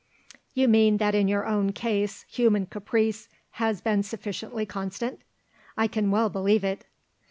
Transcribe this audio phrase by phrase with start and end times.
[0.55, 5.19] "You mean that in your own case human caprice has been sufficiently constant?
[5.77, 6.85] I can well believe it."